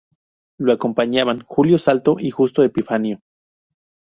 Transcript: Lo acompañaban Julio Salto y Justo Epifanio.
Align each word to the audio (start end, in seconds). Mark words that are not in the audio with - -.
Lo 0.57 0.73
acompañaban 0.73 1.43
Julio 1.45 1.77
Salto 1.77 2.15
y 2.17 2.31
Justo 2.31 2.63
Epifanio. 2.63 3.19